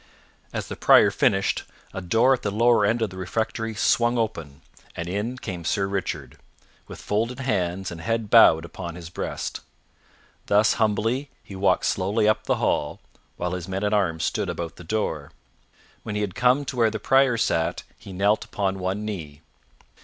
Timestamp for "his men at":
13.51-13.93